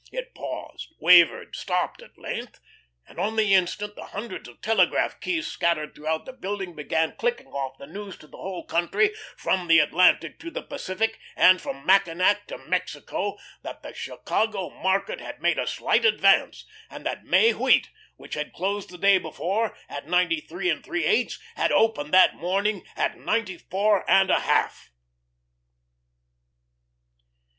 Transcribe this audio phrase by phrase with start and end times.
[0.11, 2.59] It paused, wavered, stopped at length,
[3.07, 7.49] and on the instant the hundreds of telegraph keys scattered throughout the building began clicking
[7.49, 11.85] off the news to the whole country, from the Atlantic to the Pacific and from
[11.85, 17.51] Mackinac to Mexico, that the Chicago market had made a slight advance and that May
[17.53, 22.11] wheat, which had closed the day before at ninety three and three eighths, had opened
[22.11, 24.89] that morning at ninety four and a half.